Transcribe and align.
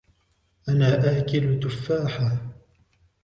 أنا 0.69 1.17
آكل 1.19 1.59
تفاحةً. 1.59 2.37